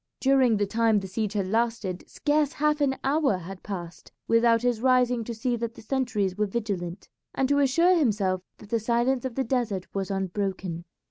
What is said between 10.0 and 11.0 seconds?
unbroken.